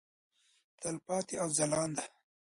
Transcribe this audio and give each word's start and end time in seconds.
تلپاتې 0.81 1.35
او 1.43 1.49
ځلانده. 1.57 2.05